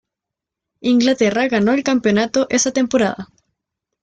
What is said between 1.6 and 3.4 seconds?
el campeonato esa temporada.